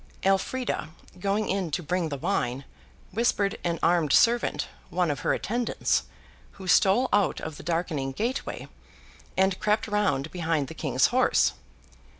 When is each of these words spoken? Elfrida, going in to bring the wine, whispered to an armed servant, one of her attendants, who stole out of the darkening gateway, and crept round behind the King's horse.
Elfrida, 0.23 0.89
going 1.19 1.47
in 1.47 1.69
to 1.69 1.83
bring 1.83 2.09
the 2.09 2.17
wine, 2.17 2.65
whispered 3.11 3.51
to 3.51 3.57
an 3.63 3.77
armed 3.83 4.11
servant, 4.13 4.67
one 4.89 5.11
of 5.11 5.19
her 5.19 5.31
attendants, 5.31 6.05
who 6.53 6.67
stole 6.67 7.07
out 7.13 7.39
of 7.39 7.57
the 7.57 7.61
darkening 7.63 8.11
gateway, 8.11 8.67
and 9.37 9.59
crept 9.59 9.87
round 9.87 10.31
behind 10.31 10.69
the 10.69 10.73
King's 10.73 11.05
horse. 11.13 11.53